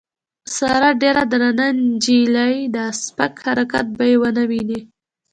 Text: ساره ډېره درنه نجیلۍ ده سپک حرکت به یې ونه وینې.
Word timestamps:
ساره 0.55 0.89
ډېره 1.01 1.23
درنه 1.31 1.67
نجیلۍ 1.79 2.55
ده 2.75 2.83
سپک 3.03 3.33
حرکت 3.45 3.85
به 3.97 4.05
یې 4.11 4.15
ونه 4.21 4.43
وینې. 4.49 4.79